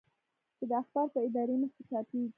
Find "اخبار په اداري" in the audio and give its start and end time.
0.81-1.55